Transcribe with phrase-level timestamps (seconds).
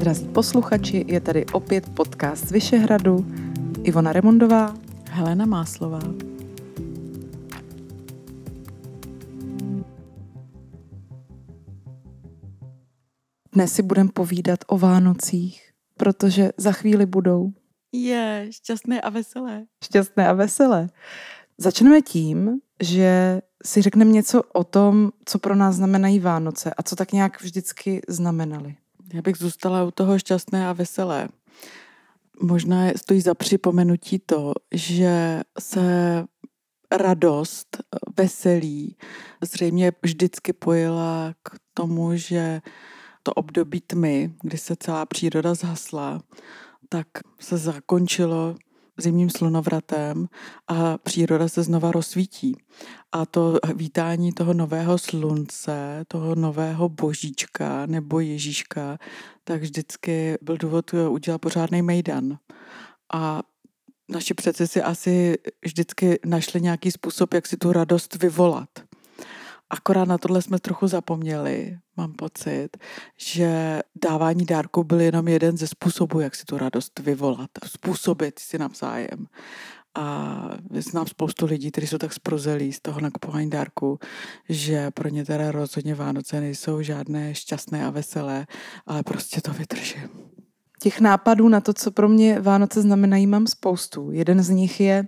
[0.00, 3.26] Drazí posluchači, je tady opět podcast z Vyšehradu.
[3.82, 4.74] Ivona Remondová,
[5.10, 6.00] Helena Máslová.
[13.52, 17.52] Dnes si budeme povídat o Vánocích, protože za chvíli budou.
[17.92, 19.64] Je, šťastné a veselé.
[19.84, 20.88] Šťastné a veselé.
[21.58, 26.96] Začneme tím, že si řekneme něco o tom, co pro nás znamenají Vánoce a co
[26.96, 28.76] tak nějak vždycky znamenaly.
[29.12, 31.28] Já bych zůstala u toho šťastné a veselé.
[32.42, 36.24] Možná stojí za připomenutí to, že se
[36.92, 37.76] radost,
[38.16, 38.96] veselí
[39.42, 42.60] zřejmě vždycky pojila k tomu, že
[43.22, 46.22] to období tmy, kdy se celá příroda zhasla,
[46.88, 47.06] tak
[47.40, 48.56] se zakončilo
[49.00, 50.28] zimním slunovratem
[50.68, 52.56] a příroda se znova rozsvítí.
[53.12, 58.98] A to vítání toho nového slunce, toho nového božíčka nebo Ježíška,
[59.44, 62.38] tak vždycky byl důvod udělat pořádný mejdan.
[63.12, 63.42] A
[64.08, 68.68] naši přeci si asi vždycky našli nějaký způsob, jak si tu radost vyvolat.
[69.70, 72.68] Akorát na tohle jsme trochu zapomněli, mám pocit,
[73.16, 78.58] že dávání dárku byl jenom jeden ze způsobů, jak si tu radost vyvolat, způsobit si
[78.58, 79.26] navzájem.
[79.94, 80.36] A
[80.74, 83.98] znám spoustu lidí, kteří jsou tak sprozelí z toho nakupování dárku,
[84.48, 88.46] že pro ně teda rozhodně Vánoce nejsou žádné šťastné a veselé,
[88.86, 90.08] ale prostě to vydržím.
[90.82, 94.10] Těch nápadů na to, co pro mě Vánoce znamenají, mám spoustu.
[94.10, 95.04] Jeden z nich je,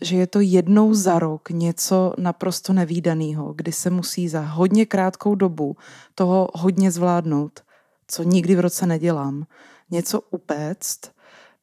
[0.00, 5.34] že je to jednou za rok něco naprosto nevýdaného, kdy se musí za hodně krátkou
[5.34, 5.76] dobu
[6.14, 7.60] toho hodně zvládnout,
[8.08, 9.46] co nikdy v roce nedělám.
[9.90, 11.00] Něco upéct,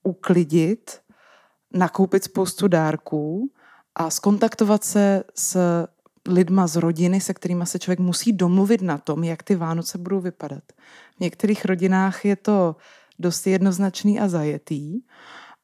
[0.04, 1.00] uklidit,
[1.74, 3.52] nakoupit spoustu dárků
[3.96, 5.58] a skontaktovat se s
[6.28, 10.20] lidma z rodiny, se kterými se člověk musí domluvit na tom, jak ty Vánoce budou
[10.20, 10.64] vypadat.
[11.18, 12.76] V některých rodinách je to
[13.20, 15.02] dost jednoznačný a zajetý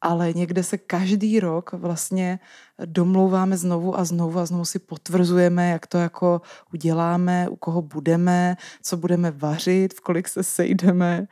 [0.01, 2.39] ale někde se každý rok vlastně
[2.85, 6.41] domlouváme znovu a znovu a znovu si potvrzujeme, jak to jako
[6.73, 11.27] uděláme, u koho budeme, co budeme vařit, v kolik se sejdeme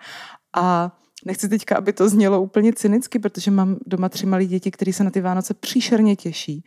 [0.55, 0.91] a
[1.25, 5.03] Nechci teďka, aby to znělo úplně cynicky, protože mám doma tři malé děti, které se
[5.03, 6.63] na ty Vánoce příšerně těší.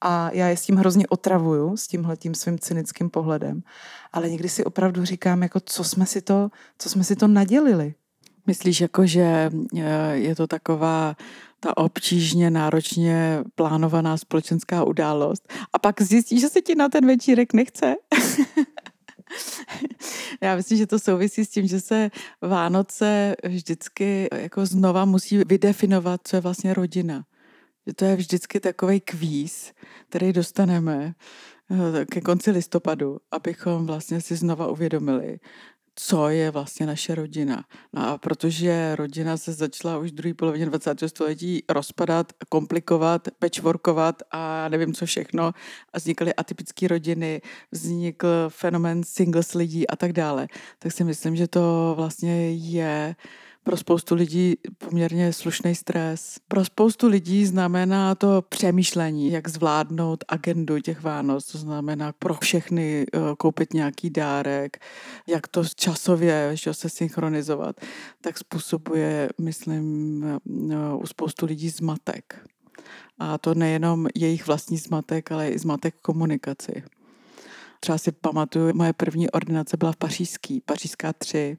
[0.00, 3.62] A já je s tím hrozně otravuju, s tímhle tím svým cynickým pohledem.
[4.12, 7.94] Ale někdy si opravdu říkám, jako co jsme si to, co jsme si to nadělili.
[8.46, 11.16] Myslíš, jako, že eh, je to taková
[11.60, 17.52] ta obtížně, náročně plánovaná společenská událost a pak zjistíš, že se ti na ten večírek
[17.52, 17.94] nechce?
[20.40, 22.10] Já myslím, že to souvisí s tím, že se
[22.42, 27.24] Vánoce vždycky jako znova musí vydefinovat, co je vlastně rodina.
[27.86, 29.72] Že to je vždycky takový kvíz,
[30.08, 31.14] který dostaneme
[31.70, 35.38] eh, ke konci listopadu, abychom vlastně si znova uvědomili,
[35.98, 37.64] co je vlastně naše rodina.
[37.92, 41.00] No a protože rodina se začala už v druhé polovině 20.
[41.06, 45.44] století rozpadat, komplikovat, pečvorkovat a nevím co všechno
[45.92, 47.40] a vznikaly atypické rodiny,
[47.72, 50.48] vznikl fenomen singles lidí a tak dále,
[50.78, 53.16] tak si myslím, že to vlastně je
[53.66, 56.38] pro spoustu lidí poměrně slušný stres.
[56.48, 63.06] Pro spoustu lidí znamená to přemýšlení, jak zvládnout agendu těch Vánoc, to znamená pro všechny
[63.06, 64.76] eh, koupit nějaký dárek,
[65.26, 67.76] jak to časově že se synchronizovat,
[68.20, 72.46] tak způsobuje, myslím, eh, u spoustu lidí zmatek.
[73.18, 76.82] A to nejenom jejich vlastní zmatek, ale i zmatek komunikaci.
[77.80, 81.56] Třeba si pamatuju, moje první ordinace byla v Pařížský, Pařížská 3.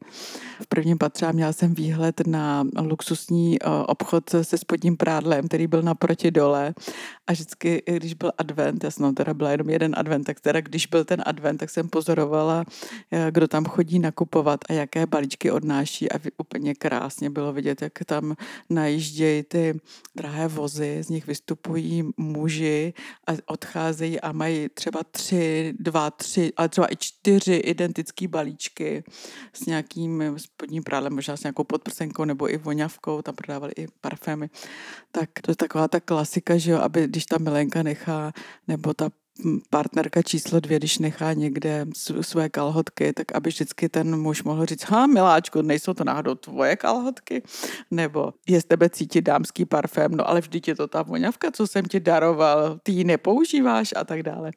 [0.61, 5.81] V prvním patře měla jsem výhled na luxusní eh, obchod se spodním prádlem, který byl
[5.81, 6.73] naproti dole.
[7.27, 10.87] A vždycky, když byl advent, já jsem teda byla jenom jeden advent, tak teda když
[10.87, 12.65] byl ten advent, tak jsem pozorovala,
[13.11, 17.93] eh, kdo tam chodí nakupovat a jaké balíčky odnáší a úplně krásně bylo vidět, jak
[18.05, 18.35] tam
[18.69, 19.79] najíždějí ty
[20.15, 22.93] drahé vozy, z nich vystupují muži
[23.27, 29.03] a odcházejí a mají třeba tři, dva, tři, ale třeba i čtyři identické balíčky
[29.53, 34.49] s nějakým spodním prádlem, možná s nějakou podprsenkou nebo i voňavkou, tam prodávali i parfémy.
[35.11, 38.33] Tak to je taková ta klasika, že jo, aby když ta milenka nechá,
[38.67, 39.09] nebo ta
[39.69, 41.85] partnerka číslo dvě, když nechá někde
[42.21, 46.75] své kalhotky, tak aby vždycky ten muž mohl říct, ha, miláčku, nejsou to náhodou tvoje
[46.75, 47.43] kalhotky?
[47.91, 51.67] Nebo je z tebe cítit dámský parfém, no ale vždyť je to ta voňavka, co
[51.67, 54.51] jsem ti daroval, ty ji nepoužíváš a tak dále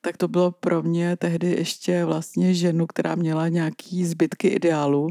[0.00, 5.08] tak to bylo pro mě tehdy ještě vlastně ženu, která měla nějaký zbytky ideálu,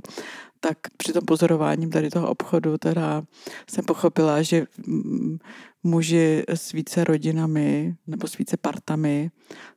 [0.59, 3.23] tak při tom pozorování tady toho obchodu teda
[3.69, 4.65] jsem pochopila, že
[5.83, 9.31] muži s více rodinami nebo s více partami,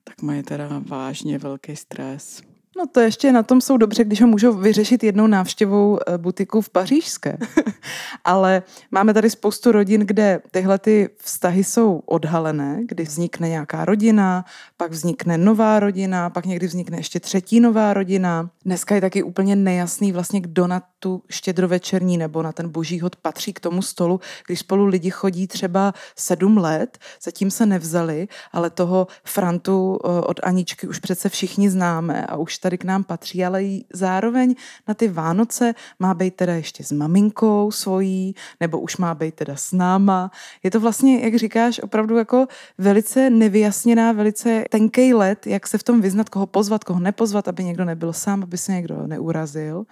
[0.04, 2.49] tak mají teda vážně velký stres.
[2.76, 6.60] No to ještě na tom jsou dobře, když ho můžou vyřešit jednou návštěvou eh, butiku
[6.60, 7.38] v Pařížské.
[8.24, 14.44] Ale máme tady spoustu rodin, kde tyhle ty vztahy jsou odhalené, kdy vznikne nějaká rodina,
[14.76, 18.50] pak vznikne nová rodina, pak někdy vznikne ještě třetí nová rodina.
[18.64, 23.16] Dneska je taky úplně nejasný vlastně, kdo na tu štědrovečerní nebo na ten boží hod
[23.16, 28.70] patří k tomu stolu, když spolu lidi chodí třeba sedm let, zatím se nevzali, ale
[28.70, 33.44] toho Frantu eh, od Aničky už přece všichni známe a už tady k nám patří,
[33.44, 33.62] ale
[33.92, 34.54] zároveň
[34.88, 39.56] na ty Vánoce má být teda ještě s maminkou svojí, nebo už má být teda
[39.56, 40.30] s náma.
[40.62, 42.46] Je to vlastně, jak říkáš, opravdu jako
[42.78, 47.64] velice nevyjasněná, velice tenký let, jak se v tom vyznat, koho pozvat, koho nepozvat, aby
[47.64, 49.84] někdo nebyl sám, aby se někdo neurazil.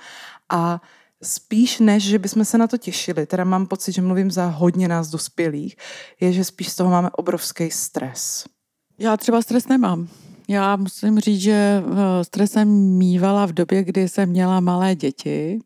[0.48, 0.80] A
[1.22, 4.88] spíš než, že bychom se na to těšili, teda mám pocit, že mluvím za hodně
[4.88, 5.76] nás dospělých,
[6.20, 8.44] je, že spíš z toho máme obrovský stres.
[8.98, 10.08] Já třeba stres nemám.
[10.48, 12.68] Já musím říct, že eh, stres jsem
[12.98, 15.58] mývala v době, kdy jsem měla malé děti.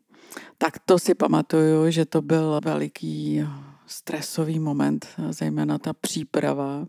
[0.57, 3.45] Tak to si pamatuju, že to byl veliký
[3.87, 6.85] stresový moment, zejména ta příprava.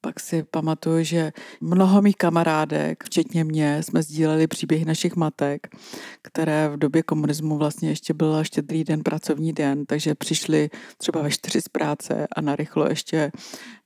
[0.00, 5.68] Pak si pamatuju, že mnoho mých kamarádek, včetně mě, jsme sdíleli příběhy našich matek,
[6.22, 11.30] které v době komunismu vlastně ještě byl štědrý den, pracovní den, takže přišli třeba ve
[11.30, 13.32] čtyři z práce a narychlo ještě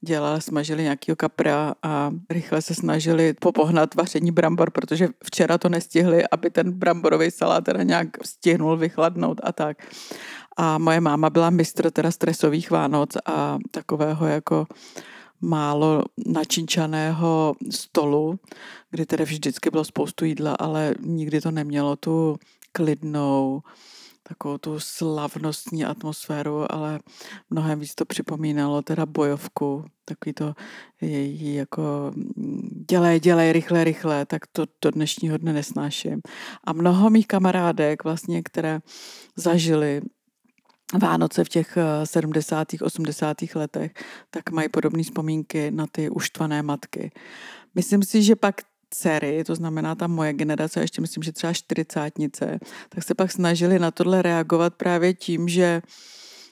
[0.00, 6.24] dělali, smažili nějakého kapra a rychle se snažili popohnat vaření brambor, protože včera to nestihli,
[6.28, 9.76] aby ten bramborový salát teda nějak stihnul vychladnout a tak.
[10.56, 14.66] A moje máma byla mistr teda stresových Vánoc a takového jako
[15.42, 18.38] málo načinčaného stolu,
[18.90, 22.36] kdy tedy vždycky bylo spoustu jídla, ale nikdy to nemělo tu
[22.72, 23.62] klidnou,
[24.22, 27.00] takovou tu slavnostní atmosféru, ale
[27.50, 30.54] mnohem víc to připomínalo teda bojovku, takový to
[31.00, 36.20] její jako mm, dělej, dělej, rychle, rychle, tak to do dnešního dne nesnáším.
[36.64, 38.80] A mnoho mých kamarádek vlastně, které
[39.36, 40.02] zažili
[40.98, 42.74] Vánoce v těch 70.
[42.74, 43.54] Eh, 80.
[43.54, 43.92] letech,
[44.30, 47.12] tak mají podobné vzpomínky na ty uštvané matky.
[47.74, 48.54] Myslím si, že pak
[48.90, 52.58] dcery, to znamená ta moje generace, ještě myslím, že třeba čtyřicátnice,
[52.88, 55.82] tak se pak snažili na tohle reagovat právě tím, že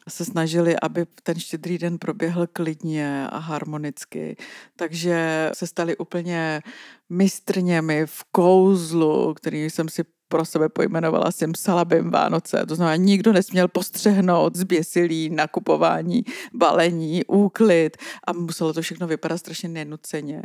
[0.09, 4.37] se snažili, aby ten štědrý den proběhl klidně a harmonicky.
[4.77, 6.63] Takže se stali úplně
[7.09, 12.67] mistrněmi v kouzlu, který jsem si pro sebe pojmenovala jsem Salabim Vánoce.
[12.69, 16.25] To znamená, nikdo nesměl postřehnout zběsilí, nakupování,
[16.55, 17.97] balení, úklid
[18.27, 20.43] a muselo to všechno vypadat strašně nenuceně.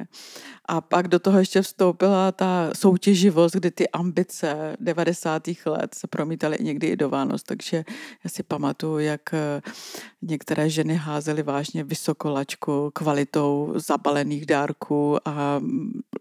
[0.65, 5.43] A pak do toho ještě vstoupila ta soutěživost, kdy ty ambice 90.
[5.65, 7.85] let se promítaly někdy i do Vánoc, takže
[8.23, 9.61] já si pamatuju, jak eh,
[10.21, 15.61] některé ženy házely vážně vysokolačku kvalitou zabalených dárků a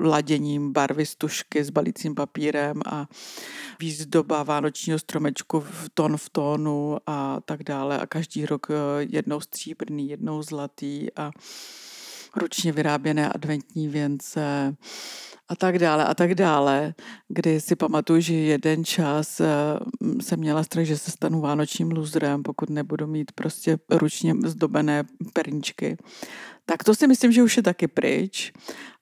[0.00, 3.06] laděním barvy stužky s balícím papírem a
[3.80, 7.98] výzdoba vánočního stromečku v tón v tónu a tak dále.
[7.98, 11.30] A každý rok eh, jednou stříbrný, jednou zlatý a
[12.36, 14.76] ručně vyráběné adventní věnce
[15.48, 16.94] a tak dále a tak dále,
[17.28, 19.46] kdy si pamatuju, že jeden čas eh,
[20.20, 25.96] jsem měla strach, že se stanu vánočním luzrem, pokud nebudu mít prostě ručně zdobené perničky.
[26.66, 28.52] Tak to si myslím, že už je taky pryč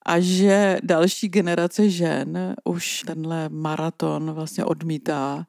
[0.06, 5.46] a že další generace žen už tenhle maraton vlastně odmítá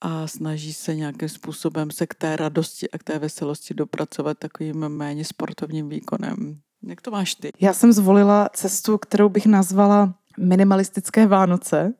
[0.00, 4.88] a snaží se nějakým způsobem se k té radosti a k té veselosti dopracovat takovým
[4.88, 6.60] méně sportovním výkonem.
[6.82, 7.50] Jak to máš ty?
[7.60, 11.92] Já jsem zvolila cestu, kterou bych nazvala minimalistické Vánoce,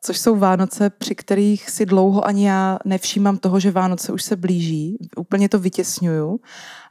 [0.00, 4.36] což jsou Vánoce, při kterých si dlouho ani já nevšímám toho, že Vánoce už se
[4.36, 4.96] blíží.
[5.16, 6.40] Úplně to vytěsňuju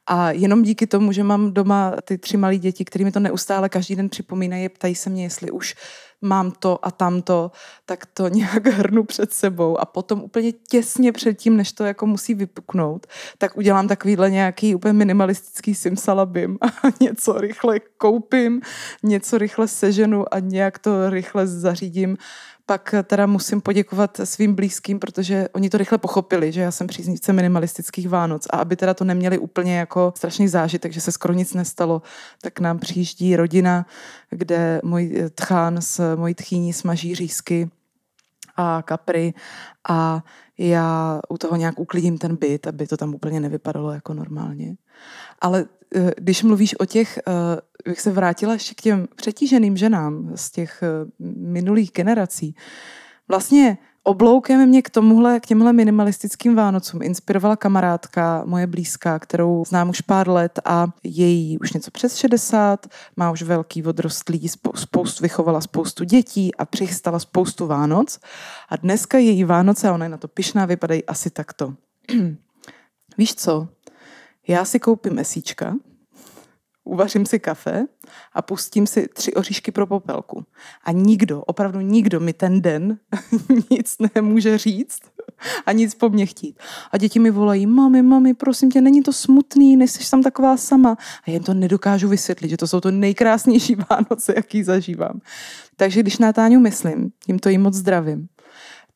[0.08, 3.96] a jenom díky tomu, že mám doma ty tři malé děti, kterými to neustále každý
[3.96, 5.75] den připomínají, ptají se mě, jestli už
[6.22, 7.51] mám to a tamto,
[7.86, 9.77] tak to nějak hrnu před sebou.
[9.77, 14.93] A potom úplně těsně předtím, než to jako musí vypuknout, tak udělám takovýhle nějaký úplně
[14.93, 16.67] minimalistický simsalabim a
[17.01, 18.62] něco rychle koupím,
[19.03, 22.17] něco rychle seženu a nějak to rychle zařídím
[22.72, 27.34] pak teda musím poděkovat svým blízkým, protože oni to rychle pochopili, že já jsem příznivce
[27.34, 31.54] minimalistických Vánoc a aby teda to neměli úplně jako strašný zážitek, že se skoro nic
[31.54, 32.01] nestalo,
[32.42, 33.86] tak nám přijíždí rodina,
[34.30, 37.70] kde můj tchán s mojí tchýní smaží řízky
[38.56, 39.34] a kapry
[39.90, 40.24] a
[40.58, 44.75] já u toho nějak uklidím ten byt, aby to tam úplně nevypadalo jako normálně.
[45.40, 50.32] Ale eh, když mluvíš o těch, eh, bych se vrátila ještě k těm přetíženým ženám
[50.36, 50.88] z těch eh,
[51.36, 52.56] minulých generací,
[53.28, 59.90] vlastně Obloukem mě k tomuhle, k těmhle minimalistickým Vánocům inspirovala kamarádka, moje blízká, kterou znám
[59.90, 65.62] už pár let a její už něco přes 60, má už velký odrostlý, spoustu, vychovala
[65.62, 68.20] spoustu dětí a přichystala spoustu Vánoc.
[68.70, 71.74] A dneska její Vánoce, a ona je na to pišná, vypadají asi takto.
[73.18, 73.68] Víš co?
[74.48, 75.76] Já si koupím mesíčka,
[76.84, 77.86] uvařím si kafe
[78.34, 80.46] a pustím si tři oříšky pro popelku.
[80.84, 82.98] A nikdo, opravdu nikdo mi ten den
[83.72, 85.02] nic nemůže říct
[85.66, 86.60] a nic po mně chtít.
[86.92, 90.98] A děti mi volají, mami, mami, prosím tě, není to smutný, nejsi tam taková sama.
[91.28, 95.22] A jen to nedokážu vysvětlit, že to jsou to nejkrásnější Vánoce, jaký zažívám.
[95.76, 98.28] Takže když na Táňu myslím, tímto jí moc zdravím,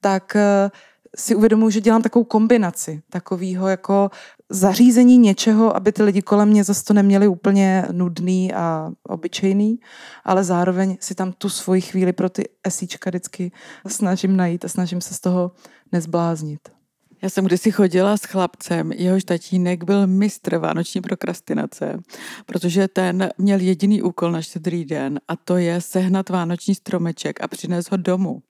[0.01, 0.71] tak eh,
[1.15, 4.09] si uvědomuji, že dělám takovou kombinaci takového jako
[4.49, 9.79] zařízení něčeho, aby ty lidi kolem mě zase to neměli úplně nudný a obyčejný,
[10.23, 13.51] ale zároveň si tam tu svoji chvíli pro ty esíčka vždycky
[13.87, 15.51] snažím najít a snažím se z toho
[15.91, 16.75] nezbláznit.
[17.21, 21.99] Já jsem kdysi chodila s chlapcem, jehož tatínek byl mistr vánoční prokrastinace,
[22.45, 27.47] protože ten měl jediný úkol na štědrý den a to je sehnat vánoční stromeček a
[27.47, 28.41] přinést ho domů.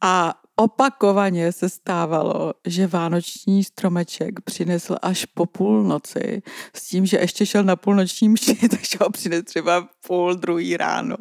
[0.00, 6.42] A opakovaně se stávalo, že vánoční stromeček přinesl až po půlnoci
[6.74, 11.16] s tím, že ještě šel na půlnoční mši, takže ho přinesl třeba půl druhý ráno.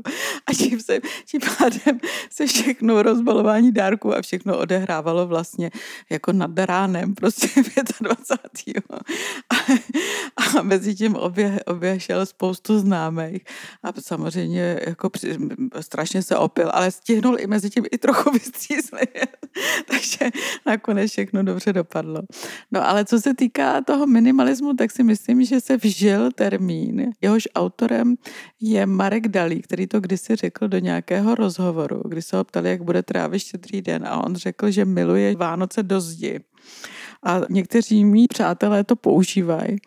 [0.45, 1.99] A tím, se, tím pádem
[2.29, 5.71] se všechno rozbalování dárků a všechno odehrávalo vlastně
[6.09, 7.47] jako nad ránem, prostě
[8.01, 8.83] 25.
[9.49, 9.55] A,
[10.59, 13.43] a mezi tím obě, oběšel spoustu známých
[13.83, 15.37] a samozřejmě jako při,
[15.81, 19.09] strašně se opil, ale stihnul i mezi tím i trochu vystřízlit.
[19.87, 20.31] takže
[20.65, 22.21] nakonec všechno dobře dopadlo.
[22.71, 27.11] No ale co se týká toho minimalismu, tak si myslím, že se vžil termín.
[27.21, 28.15] Jehož autorem
[28.61, 32.82] je Marek Dalí, který to kdysi řekl do nějakého rozhovoru, kdy se ho ptali, jak
[32.82, 36.39] bude trávit štědrý den a on řekl, že miluje Vánoce do zdi.
[37.24, 39.77] A někteří mý přátelé to používají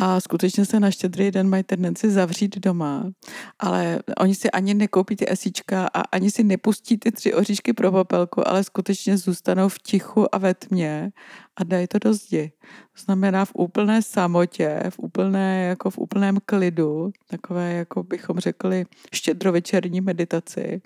[0.00, 3.10] a skutečně se na štědrý den mají tendenci zavřít doma,
[3.58, 7.92] ale oni si ani nekoupí ty esíčka a ani si nepustí ty tři oříšky pro
[7.92, 11.12] popelku, ale skutečně zůstanou v tichu a ve tmě
[11.56, 12.52] a dají to do zdi.
[12.96, 18.86] To znamená v úplné samotě, v, úplné, jako v úplném klidu, takové, jako bychom řekli,
[19.14, 20.80] štědrovečerní meditaci.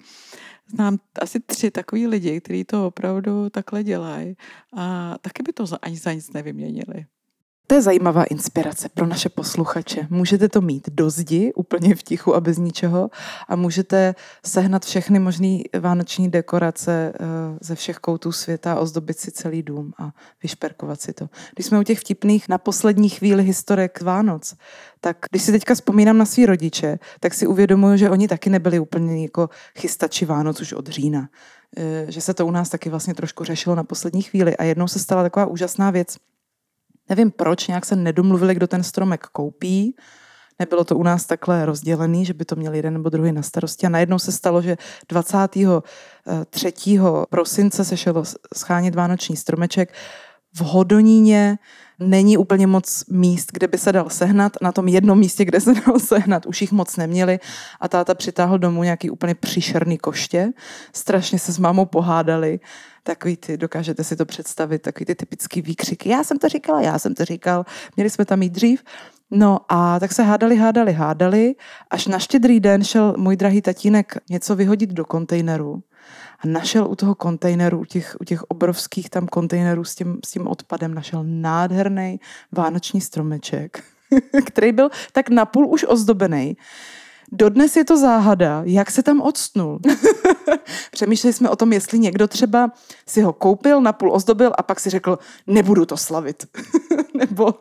[0.75, 4.37] Znám asi tři takový lidi, kteří to opravdu takhle dělají
[4.77, 7.07] a taky by to ani za nic nevyměnili.
[7.67, 10.07] To je zajímavá inspirace pro naše posluchače.
[10.11, 13.11] Můžete to mít do zdi, úplně v tichu a bez ničeho
[13.49, 14.15] a můžete
[14.47, 17.27] sehnat všechny možné vánoční dekorace eh,
[17.61, 20.11] ze všech koutů světa ozdobit si celý dům a
[20.43, 21.29] vyšperkovat si to.
[21.55, 24.55] Když jsme u těch vtipných na poslední chvíli historek Vánoc,
[25.01, 28.79] tak když si teďka vzpomínám na svý rodiče, tak si uvědomuju, že oni taky nebyli
[28.79, 31.29] úplně jako chystači Vánoc už od října
[31.77, 34.57] eh, že se to u nás taky vlastně trošku řešilo na poslední chvíli.
[34.57, 36.17] A jednou se stala taková úžasná věc,
[37.13, 39.97] Nevím proč, nějak se nedomluvili, kdo ten stromek koupí.
[40.59, 43.87] Nebylo to u nás takhle rozdělený, že by to měl jeden nebo druhý na starosti.
[43.87, 44.77] A najednou se stalo, že
[45.09, 46.99] 23.
[47.31, 48.25] prosince se šelo
[48.57, 49.95] schánit vánoční stromeček
[50.55, 51.59] v Hodoníně
[52.03, 54.53] není úplně moc míst, kde by se dal sehnat.
[54.63, 57.41] Na tom jednom místě, kde se dal sehnat, už jich moc neměli
[57.81, 60.53] a táta přitáhl domů nějaký úplně příšerný koště.
[60.93, 62.61] Strašně se s mámou pohádali.
[63.03, 66.09] Takový ty, dokážete si to představit, takový ty typický výkřiky.
[66.09, 67.67] Já jsem to říkala, já jsem to říkal.
[67.97, 68.83] Měli jsme tam jít dřív.
[69.31, 71.55] No a tak se hádali, hádali, hádali,
[71.91, 75.83] až na štědrý den šel můj drahý tatínek něco vyhodit do kontejneru
[76.45, 80.31] a našel u toho kontejneru, u těch, u těch obrovských tam kontejnerů s tím, s
[80.31, 82.21] tím odpadem, našel nádherný
[82.53, 83.85] vánoční stromeček,
[84.47, 86.57] který byl tak napůl už ozdobený.
[87.33, 89.81] Dodnes je to záhada, jak se tam odstnul.
[90.91, 92.73] Přemýšleli jsme o tom, jestli někdo třeba
[93.07, 96.47] si ho koupil, napůl ozdobil a pak si řekl, nebudu to slavit.
[97.19, 97.55] Nebo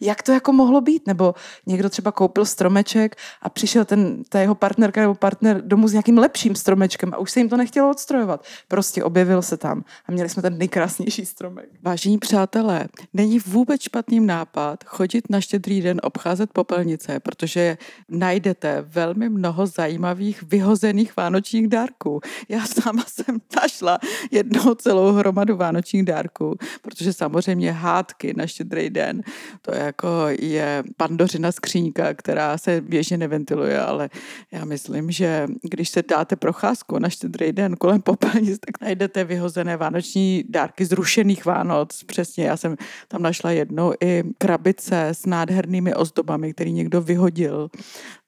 [0.00, 1.06] jak to jako mohlo být?
[1.06, 1.34] Nebo
[1.66, 6.18] někdo třeba koupil stromeček a přišel ten, ta jeho partnerka nebo partner domů s nějakým
[6.18, 8.44] lepším stromečkem a už se jim to nechtělo odstrojovat.
[8.68, 11.68] Prostě objevil se tam a měli jsme ten nejkrásnější stromek.
[11.82, 17.78] Vážení přátelé, není vůbec špatný nápad chodit na štědrý den obcházet popelnice, protože
[18.08, 22.20] najdete velmi mnoho zajímavých vyhozených vánočních dárků.
[22.48, 23.98] Já sama jsem našla
[24.30, 29.22] jednou celou hromadu vánočních dárků, protože samozřejmě hádky na štědrý den,
[29.62, 30.08] to je jako
[30.40, 34.10] je pandořina skříňka, která se běžně neventiluje, ale
[34.52, 39.76] já myslím, že když se dáte procházku na štědrý den kolem popelnic, tak najdete vyhozené
[39.76, 42.04] vánoční dárky z rušených Vánoc.
[42.04, 42.76] Přesně, já jsem
[43.08, 47.70] tam našla jednou i krabice s nádhernými ozdobami, který někdo vyhodil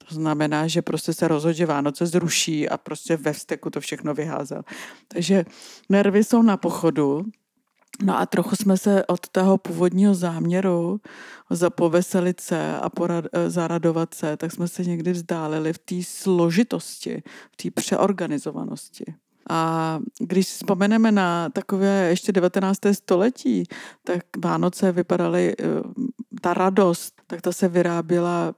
[0.09, 4.15] To znamená, že prostě se rozhodl, že Vánoce zruší a prostě ve vzteku to všechno
[4.15, 4.63] vyházel.
[5.09, 5.45] Takže
[5.89, 7.25] nervy jsou na pochodu,
[8.03, 11.01] No a trochu jsme se od toho původního záměru
[11.51, 17.23] zapoveselit se a porad, eh, zaradovat se, tak jsme se někdy vzdálili v té složitosti,
[17.53, 19.05] v té přeorganizovanosti.
[19.51, 22.95] A když vzpomeneme na takové ještě 19.
[22.95, 23.65] století,
[24.05, 25.65] tak Vánoce vypadaly, eh,
[26.41, 28.55] ta radost, tak ta se vyráběla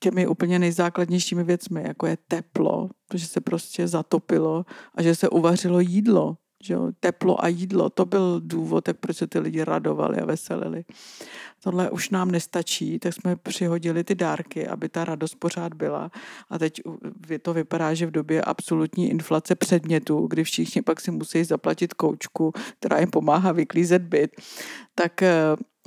[0.00, 4.64] těmi úplně nejzákladnějšími věcmi, jako je teplo, protože se prostě zatopilo
[4.94, 6.36] a že se uvařilo jídlo.
[6.62, 10.24] Že jo, teplo a jídlo, to byl důvod, tak proč se ty lidi radovali a
[10.24, 10.84] veselili.
[11.62, 16.10] Tohle už nám nestačí, tak jsme přihodili ty dárky, aby ta radost pořád byla.
[16.50, 16.80] A teď
[17.42, 22.52] to vypadá, že v době absolutní inflace předmětů, kdy všichni pak si musí zaplatit koučku,
[22.78, 24.30] která jim pomáhá vyklízet byt,
[24.94, 25.32] tak eh,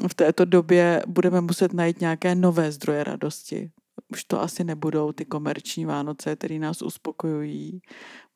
[0.07, 3.71] v této době budeme muset najít nějaké nové zdroje radosti
[4.15, 7.81] už to asi nebudou ty komerční Vánoce, které nás uspokojují.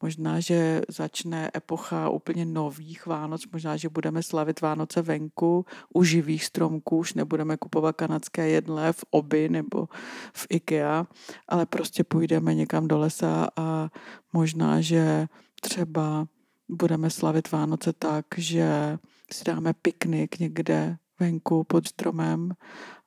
[0.02, 6.46] Možná, že začne epocha úplně nových Vánoc, možná, že budeme slavit Vánoce venku u živých
[6.46, 9.88] stromků, už nebudeme kupovat kanadské jedle v Oby nebo
[10.34, 11.08] v IKEA,
[11.48, 13.90] ale prostě půjdeme někam do lesa a
[14.34, 15.28] možná, že
[15.62, 16.28] třeba
[16.70, 18.98] budeme slavit Vánoce tak, že
[19.32, 22.52] si dáme piknik někde venku pod stromem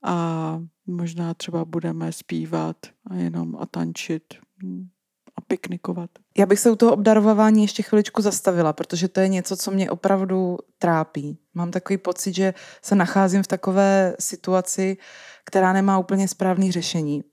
[0.03, 2.77] a možná třeba budeme zpívat
[3.11, 4.23] a jenom a tančit
[5.37, 6.11] a piknikovat.
[6.39, 9.91] Já bych se u toho obdarovávání ještě chviličku zastavila, protože to je něco, co mě
[9.91, 11.39] opravdu trápí.
[11.55, 14.97] Mám takový pocit, že se nacházím v takové situaci,
[15.45, 17.25] která nemá úplně správný řešení.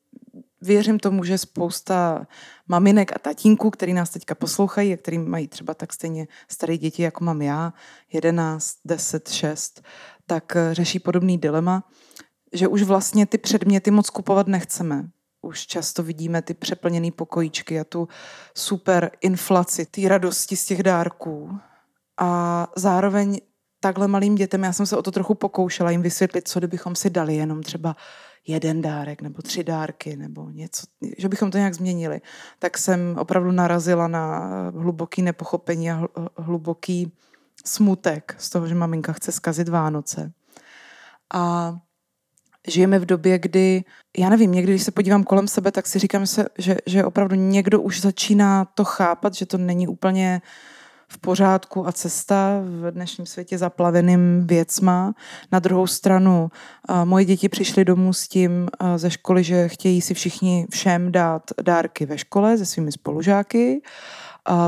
[0.61, 2.27] Věřím tomu, že spousta
[2.67, 7.03] maminek a tatínků, který nás teďka poslouchají a který mají třeba tak stejně staré děti,
[7.03, 7.73] jako mám já,
[8.13, 9.81] 11, 10, 6,
[10.25, 11.83] tak řeší podobný dilema
[12.53, 15.09] že už vlastně ty předměty moc kupovat nechceme.
[15.41, 18.07] Už často vidíme ty přeplněné pokojíčky a tu
[18.55, 21.59] super inflaci, ty radosti z těch dárků.
[22.17, 23.39] A zároveň
[23.79, 27.09] takhle malým dětem, já jsem se o to trochu pokoušela jim vysvětlit, co kdybychom si
[27.09, 27.95] dali jenom třeba
[28.47, 30.87] jeden dárek nebo tři dárky nebo něco,
[31.17, 32.21] že bychom to nějak změnili,
[32.59, 34.39] tak jsem opravdu narazila na
[34.69, 37.11] hluboký nepochopení a hluboký
[37.65, 40.31] smutek z toho, že maminka chce zkazit Vánoce.
[41.33, 41.73] A
[42.69, 43.83] žijeme v době, kdy,
[44.17, 47.35] já nevím, někdy, když se podívám kolem sebe, tak si říkám, se, že, že opravdu
[47.35, 50.41] někdo už začíná to chápat, že to není úplně
[51.11, 55.13] v pořádku a cesta v dnešním světě zaplaveným věcma.
[55.51, 56.51] Na druhou stranu,
[57.03, 62.05] moje děti přišly domů s tím ze školy, že chtějí si všichni všem dát dárky
[62.05, 63.81] ve škole se svými spolužáky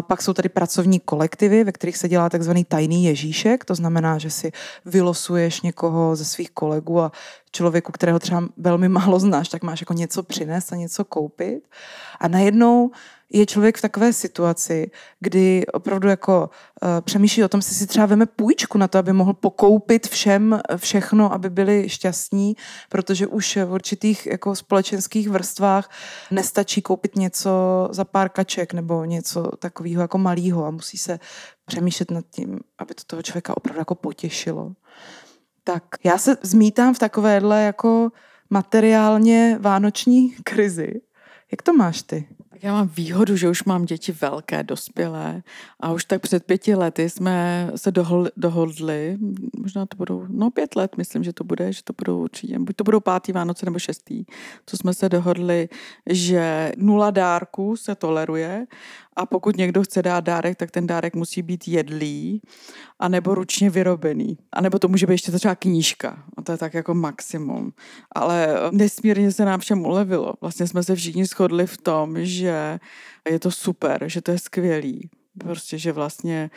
[0.01, 4.29] pak jsou tady pracovní kolektivy, ve kterých se dělá takzvaný tajný Ježíšek, to znamená, že
[4.29, 4.51] si
[4.86, 7.12] vylosuješ někoho ze svých kolegů a
[7.51, 11.67] člověku, kterého třeba velmi málo znáš, tak máš jako něco přinést a něco koupit.
[12.19, 12.91] A najednou
[13.33, 16.49] je člověk v takové situaci, kdy opravdu jako
[16.83, 20.61] uh, přemýšlí o tom, jestli si třeba veme půjčku na to, aby mohl pokoupit všem
[20.77, 22.55] všechno, aby byli šťastní,
[22.89, 25.89] protože už v určitých jako společenských vrstvách
[26.31, 27.49] nestačí koupit něco
[27.91, 31.19] za pár kaček nebo něco takového jako malého a musí se
[31.65, 34.71] přemýšlet nad tím, aby to toho člověka opravdu jako potěšilo.
[35.63, 38.09] Tak já se zmítám v takovéhle jako
[38.49, 41.01] materiálně vánoční krizi.
[41.51, 42.27] Jak to máš ty?
[42.63, 45.43] Já mám výhodu, že už mám děti velké, dospělé
[45.80, 47.91] a už tak před pěti lety jsme se
[48.38, 49.17] dohodli,
[49.58, 52.76] možná to budou, no pět let myslím, že to bude, že to budou určitě, buď
[52.76, 54.26] to budou pátý Vánoce nebo šestý,
[54.65, 55.69] co jsme se dohodli,
[56.10, 58.67] že nula dárků se toleruje
[59.15, 62.41] a pokud někdo chce dát dárek, tak ten dárek musí být jedlý
[63.00, 64.38] a nebo ručně vyrobený.
[64.54, 66.24] A nebo to může být ještě třeba knížka.
[66.38, 67.74] A to je tak jako maximum.
[68.15, 70.34] Ale nesmírně se nám všem ulevilo.
[70.41, 72.80] Vlastně jsme se všichni shodli v tom, že
[73.30, 75.10] je to super, že to je skvělý.
[75.39, 76.50] Prostě, že vlastně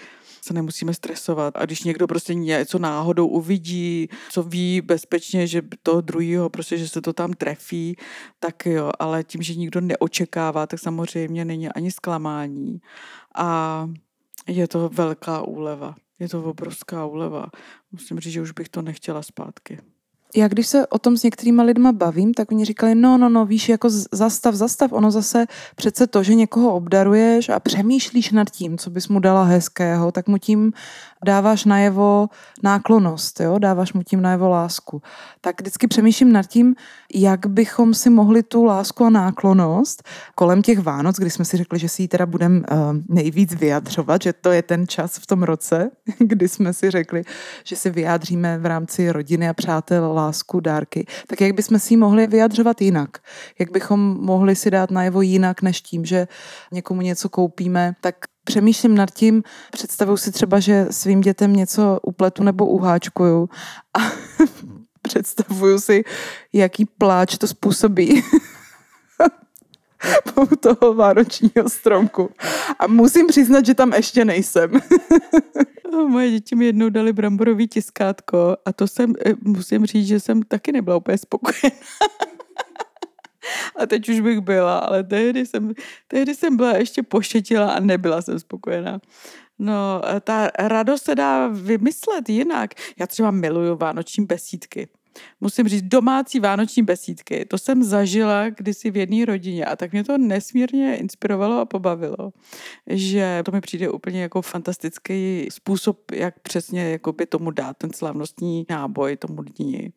[0.45, 1.57] se nemusíme stresovat.
[1.57, 6.89] A když někdo prostě něco náhodou uvidí, co ví bezpečně, že toho druhého, prostě, že
[6.89, 7.97] se to tam trefí,
[8.41, 12.81] tak jo, ale tím, že nikdo neočekává, tak samozřejmě není ani zklamání.
[13.35, 13.89] A
[14.47, 15.95] je to velká úleva.
[16.19, 17.47] Je to obrovská úleva.
[17.93, 19.94] Musím říct, že už bych to nechtěla zpátky
[20.37, 23.47] já když se o tom s některýma lidma bavím, tak oni říkali, no, no, no,
[23.47, 28.79] víš, jako zastav, zastav, ono zase přece to, že někoho obdaruješ a přemýšlíš nad tím,
[28.79, 30.73] co bys mu dala hezkého, tak mu tím
[31.25, 32.29] dáváš najevo
[32.63, 33.59] náklonost, jo?
[33.59, 35.03] dáváš mu tím najevo lásku.
[35.41, 36.75] Tak vždycky přemýšlím nad tím,
[37.15, 40.03] jak bychom si mohli tu lásku a náklonost
[40.35, 42.67] kolem těch Vánoc, kdy jsme si řekli, že si ji teda budeme uh,
[43.09, 47.23] nejvíc vyjadřovat, že to je ten čas v tom roce, kdy jsme si řekli,
[47.65, 51.97] že si vyjádříme v rámci rodiny a přátel lásku, dárky, tak jak bychom si ji
[51.97, 53.19] mohli vyjadřovat jinak?
[53.59, 56.29] Jak bychom mohli si dát najevo jinak, než tím, že
[56.73, 62.43] někomu něco koupíme, tak přemýšlím nad tím, představuju si třeba, že svým dětem něco upletu
[62.43, 63.49] nebo uháčkuju
[63.99, 64.01] a
[65.09, 66.05] představuju si,
[66.53, 68.23] jaký pláč to způsobí
[70.37, 72.31] u toho vánočního stromku.
[72.79, 74.71] A musím přiznat, že tam ještě nejsem.
[76.09, 80.43] Moje děti mi jednou dali bramborový tiskátko a to jsem, eh, musím říct, že jsem
[80.43, 81.77] taky nebyla úplně spokojená.
[83.77, 85.75] A teď už bych byla, ale tehdy jsem,
[86.09, 89.01] tehdy jsem byla ještě pošetila a nebyla jsem spokojená.
[89.59, 92.75] No, ta radost se dá vymyslet jinak.
[92.99, 94.89] Já třeba miluju vánoční besídky.
[95.41, 100.05] Musím říct, domácí vánoční besídky, to jsem zažila kdysi v jedné rodině a tak mě
[100.05, 102.33] to nesmírně inspirovalo a pobavilo,
[102.87, 108.67] že to mi přijde úplně jako fantastický způsob, jak přesně jakoby tomu dát ten slavnostní
[108.71, 109.93] náboj tomu dní.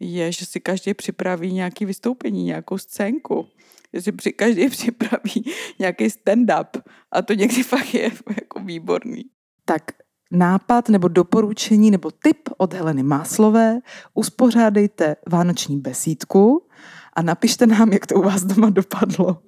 [0.00, 3.48] Je, že si každý připraví nějaký vystoupení, nějakou scénku
[3.92, 5.44] že si při, každý připraví
[5.78, 9.24] nějaký stand-up a to někdy fakt je jako výborný.
[9.64, 9.82] Tak
[10.30, 13.78] nápad nebo doporučení nebo tip od Heleny Máslové,
[14.14, 16.66] uspořádejte vánoční besídku
[17.12, 19.42] a napište nám, jak to u vás doma dopadlo.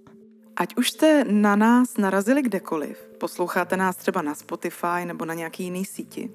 [0.57, 5.65] Ať už jste na nás narazili kdekoliv, posloucháte nás třeba na Spotify nebo na nějaký
[5.65, 6.31] jiný síti,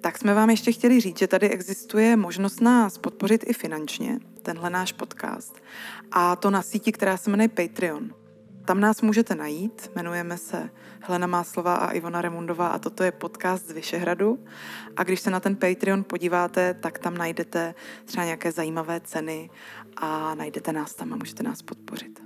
[0.00, 4.70] tak jsme vám ještě chtěli říct, že tady existuje možnost nás podpořit i finančně, tenhle
[4.70, 5.60] náš podcast.
[6.12, 8.23] A to na síti, která se jmenuje Patreon.
[8.64, 13.68] Tam nás můžete najít, jmenujeme se Helena Máslová a Ivona Remundová a toto je podcast
[13.68, 14.44] z Vyšehradu.
[14.96, 17.74] A když se na ten Patreon podíváte, tak tam najdete
[18.04, 19.50] třeba nějaké zajímavé ceny
[19.96, 22.20] a najdete nás tam a můžete nás podpořit.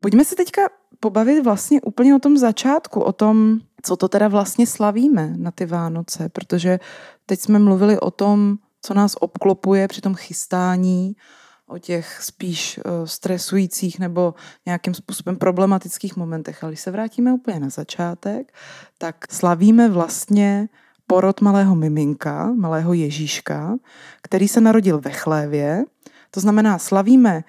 [0.00, 0.62] Pojďme se teďka
[1.00, 5.66] pobavit vlastně úplně o tom začátku, o tom, co to teda vlastně slavíme na ty
[5.66, 6.78] Vánoce, protože
[7.26, 11.16] teď jsme mluvili o tom, co nás obklopuje při tom chystání,
[11.66, 14.34] o těch spíš eh, stresujících nebo
[14.66, 16.64] nějakým způsobem problematických momentech.
[16.64, 18.54] Ale když se vrátíme úplně na začátek,
[18.98, 20.68] tak slavíme vlastně
[21.06, 23.76] porod malého miminka, malého Ježíška,
[24.22, 25.84] který se narodil ve chlévě.
[26.30, 27.44] To znamená, slavíme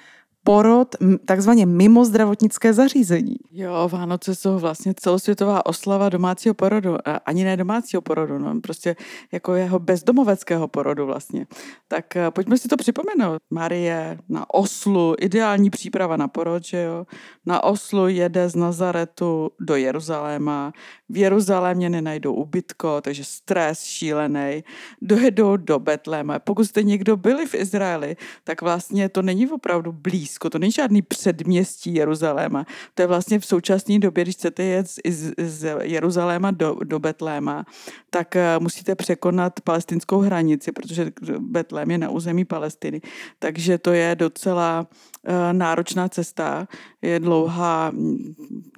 [0.45, 3.36] porod takzvaně mimo zdravotnické zařízení.
[3.51, 8.95] Jo, Vánoce jsou vlastně celosvětová oslava domácího porodu, ani ne domácího porodu, no, prostě
[9.31, 11.47] jako jeho bezdomoveckého porodu vlastně.
[11.88, 13.38] Tak eh, pojďme si to připomenout.
[13.49, 17.05] Marie na Oslu, ideální příprava na porod, že jo.
[17.45, 20.73] Na Oslu jede z Nazaretu do Jeruzaléma.
[21.10, 24.63] V Jeruzalémě nenajdou ubytko, takže stres šílený.
[25.02, 26.39] Dojedou do Betléma.
[26.39, 31.02] Pokud jste někdo byli v Izraeli, tak vlastně to není opravdu blízko to není žádný
[31.02, 32.65] předměstí Jeruzaléma.
[32.94, 37.65] To je vlastně v současné době, když chcete jet z, z Jeruzaléma do, do Betléma,
[38.10, 43.02] tak eh, musíte překonat palestinskou hranici, protože Betlém je na území Palestiny.
[43.39, 44.88] Takže to je docela
[45.28, 46.68] uh, náročná cesta,
[47.02, 48.34] je dlouhá mm,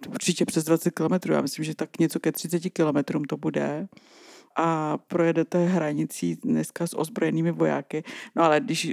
[0.09, 3.87] určitě přes 20 kilometrů, já myslím, že tak něco ke 30 kilometrům to bude
[4.57, 8.03] a projedete hranicí dneska s ozbrojenými vojáky.
[8.35, 8.91] No ale když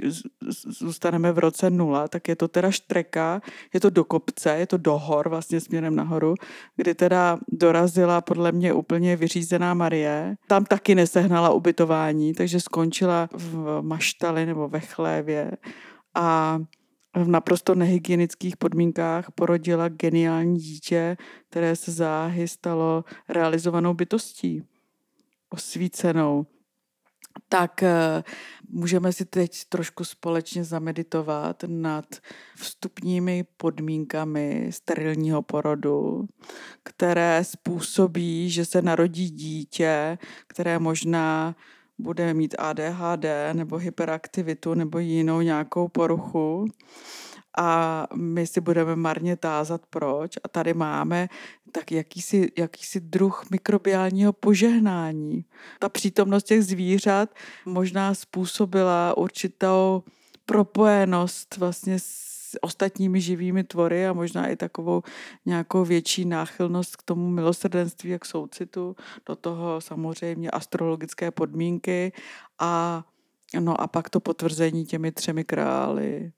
[0.79, 3.41] zůstaneme v roce nula, tak je to teda štreka,
[3.73, 6.35] je to do kopce, je to do hor, vlastně směrem nahoru,
[6.75, 10.35] kdy teda dorazila podle mě úplně vyřízená Marie.
[10.47, 15.51] Tam taky nesehnala ubytování, takže skončila v maštali nebo ve chlévě
[16.15, 16.59] a
[17.15, 21.17] v naprosto nehygienických podmínkách porodila geniální dítě,
[21.49, 24.63] které se záhy stalo realizovanou bytostí
[25.49, 26.45] osvícenou,
[27.49, 28.23] tak eh,
[28.69, 32.05] můžeme si teď trošku společně zameditovat nad
[32.55, 36.27] vstupními podmínkami sterilního porodu,
[36.83, 41.55] které způsobí, že se narodí dítě, které možná
[41.99, 46.67] bude mít ADHD nebo hyperaktivitu nebo jinou nějakou poruchu
[47.57, 50.37] a my si budeme marně tázat proč.
[50.43, 51.29] A tady máme
[51.71, 55.45] tak jakýsi, jakýsi druh mikrobiálního požehnání.
[55.79, 57.29] Ta přítomnost těch zvířat
[57.65, 60.03] možná způsobila určitou
[60.45, 62.24] propojenost vlastně s
[62.61, 65.03] ostatními živými tvory a možná i takovou
[65.45, 72.11] nějakou větší náchylnost k tomu milosrdenství a k soucitu, do toho samozřejmě astrologické podmínky
[72.59, 73.03] a
[73.59, 76.31] no a pak to potvrzení těmi třemi krály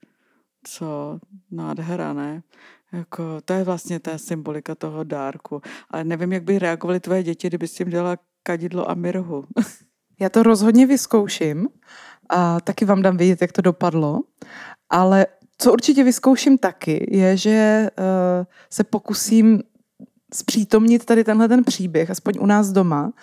[0.68, 1.20] co
[1.52, 2.44] nádhera, ne?
[2.92, 5.62] Jako, to je vlastně ta symbolika toho dárku.
[5.92, 9.46] Ale nevím, jak by reagovali tvoje děti, kdyby si jim dala kadidlo a mirhu.
[10.20, 11.68] Já to rozhodně vyzkouším
[12.30, 14.20] a taky vám dám vědět, jak to dopadlo.
[14.90, 15.28] Ale
[15.58, 19.62] co určitě vyzkouším taky, je, že uh, se pokusím
[20.34, 23.14] zpřítomnit tady tenhle ten příběh, aspoň u nás doma.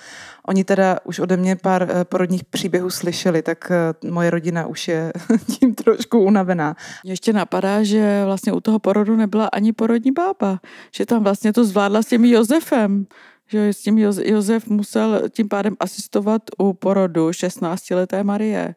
[0.49, 3.73] Oni teda už ode mě pár uh, porodních příběhů slyšeli, tak
[4.05, 5.13] uh, moje rodina už je
[5.59, 6.77] tím trošku unavená.
[7.05, 10.61] Ještě napadá, že vlastně u toho porodu nebyla ani porodní bába,
[10.93, 13.07] že tam vlastně to zvládla s tím Josefem
[13.47, 18.75] že s tím Josef musel tím pádem asistovat u porodu 16-leté Marie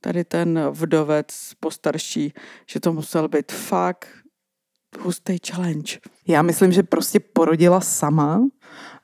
[0.00, 2.34] tady ten vdovec postarší,
[2.66, 4.08] že to musel být fakt
[4.98, 5.98] hustý challenge.
[6.28, 8.40] Já myslím, že prostě porodila sama,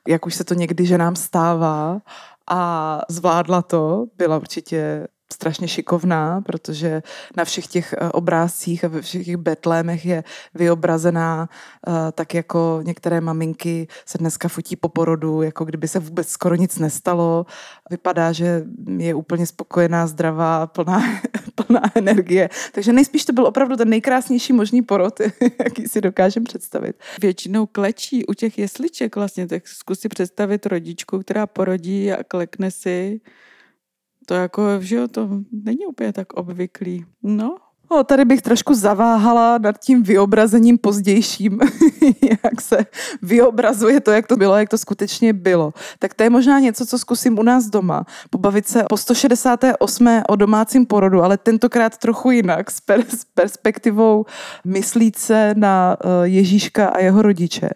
[0.07, 2.01] jak už se to někdy ženám stává
[2.49, 7.03] a zvládla to, byla určitě strašně šikovná, protože
[7.37, 11.49] na všech těch eh, obrázcích a ve všech těch betlémech je vyobrazená
[11.87, 16.55] uh, tak jako některé maminky se dneska fotí po porodu, jako kdyby se vůbec skoro
[16.55, 17.45] nic nestalo.
[17.89, 18.63] Vypadá, že
[18.97, 21.03] je úplně spokojená, zdravá, plná,
[21.55, 22.49] plná energie.
[22.71, 25.19] Takže nejspíš to byl opravdu ten nejkrásnější možný porod,
[25.63, 26.95] jaký si dokážem představit.
[27.21, 32.71] Většinou klečí u těch jesliček vlastně, tak zkus si představit rodičku, která porodí a klekne
[32.71, 33.21] si
[34.27, 37.05] to jako, že jo, to není úplně tak obvyklý.
[37.23, 37.57] No,
[37.91, 41.59] No, tady bych trošku zaváhala nad tím vyobrazením pozdějším,
[42.43, 42.77] jak se
[43.21, 45.73] vyobrazuje to, jak to bylo, jak to skutečně bylo.
[45.99, 48.05] Tak to je možná něco, co zkusím u nás doma.
[48.29, 50.21] Pobavit se po 168.
[50.27, 54.25] o domácím porodu, ale tentokrát trochu jinak, s, per- s perspektivou
[54.65, 57.69] myslíce na uh, Ježíška a jeho rodiče.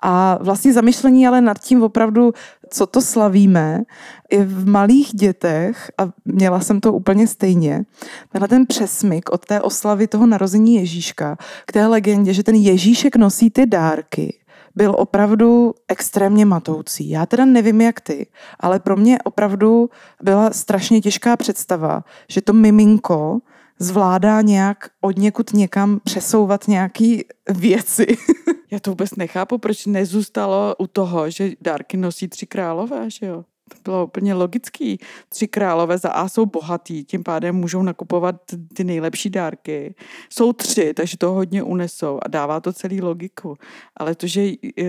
[0.00, 2.32] A vlastně zamyšlení ale nad tím opravdu,
[2.70, 3.82] co to slavíme,
[4.30, 7.84] i v malých dětech, a měla jsem to úplně stejně,
[8.32, 13.16] tenhle ten přesmyk od té oslavy toho narození Ježíška k té legendě, že ten Ježíšek
[13.16, 14.38] nosí ty dárky,
[14.74, 17.10] byl opravdu extrémně matoucí.
[17.10, 18.26] Já teda nevím, jak ty,
[18.60, 19.90] ale pro mě opravdu
[20.22, 23.38] byla strašně těžká představa, že to miminko
[23.78, 28.06] zvládá nějak od někud někam přesouvat nějaký věci.
[28.70, 33.44] Já to vůbec nechápu, proč nezůstalo u toho, že dárky nosí tři králové, že jo?
[33.68, 34.98] To bylo úplně logický.
[35.28, 38.36] Tři králové za A jsou bohatý, tím pádem můžou nakupovat
[38.74, 39.94] ty nejlepší dárky.
[40.30, 43.56] Jsou tři, takže to hodně unesou a dává to celý logiku.
[43.96, 44.42] Ale to, že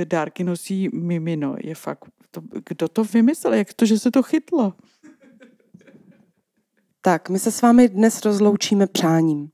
[0.03, 2.05] dárky nosí mimino, je fakt...
[2.31, 3.53] To, kdo to vymyslel?
[3.53, 4.73] Jak to, že se to chytlo?
[7.07, 9.49] Tak, my se s vámi dnes rozloučíme přáním.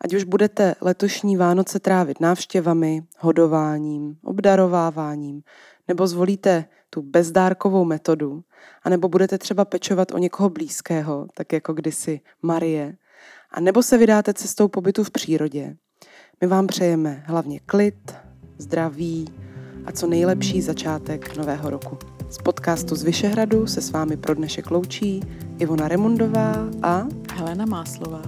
[0.00, 5.42] Ať už budete letošní Vánoce trávit návštěvami, hodováním, obdarováváním,
[5.88, 8.42] nebo zvolíte tu bezdárkovou metodu,
[8.82, 12.96] anebo budete třeba pečovat o někoho blízkého, tak jako kdysi Marie,
[13.50, 15.76] a nebo se vydáte cestou pobytu v přírodě.
[16.40, 18.14] My vám přejeme hlavně klid,
[18.58, 19.28] zdraví
[19.86, 21.98] a co nejlepší začátek nového roku.
[22.32, 25.20] Z podcastu z Vyšehradu se s vámi pro dnešek loučí
[25.58, 28.22] Ivona Remundová a Helena Máslová.